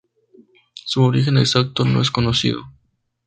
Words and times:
Su 0.83 1.03
origen 1.03 1.37
exacto 1.37 1.85
no 1.85 2.01
es 2.01 2.09
conocido. 2.09 2.63